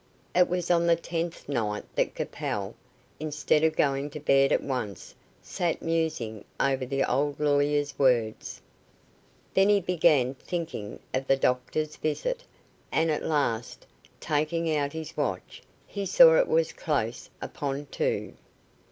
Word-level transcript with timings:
It 0.33 0.49
was 0.49 0.71
on 0.71 0.87
the 0.87 0.95
tenth 0.95 1.47
night 1.47 1.85
that 1.93 2.15
Capel, 2.15 2.73
instead 3.19 3.63
of 3.63 3.75
going 3.75 4.09
to 4.09 4.19
bed 4.19 4.51
at 4.51 4.63
once, 4.63 5.13
sat 5.43 5.79
musing 5.83 6.43
over 6.59 6.87
the 6.87 7.03
old 7.03 7.39
lawyer's 7.39 7.99
words. 7.99 8.59
Then 9.53 9.69
he 9.69 9.79
began 9.79 10.33
thinking 10.33 10.97
of 11.13 11.27
the 11.27 11.37
doctor's 11.37 11.97
visit, 11.97 12.43
and 12.91 13.11
at 13.11 13.21
last, 13.21 13.85
taking 14.19 14.75
out 14.75 14.91
his 14.93 15.15
watch, 15.15 15.61
he 15.85 16.07
saw 16.07 16.35
it 16.39 16.47
was 16.47 16.73
close 16.73 17.29
upon 17.39 17.85
two. 17.91 18.33